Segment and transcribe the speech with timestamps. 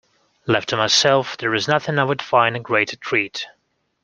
[0.47, 3.45] Left to myself, there is nothing I would find a greater treat.